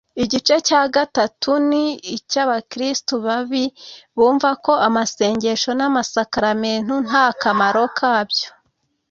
[0.23, 1.83] igice cya gatatu ni
[2.17, 3.65] icy'abakristu babi
[4.15, 8.47] bumva ko amasengesho n'amasakaramentu nta kamaro kabyo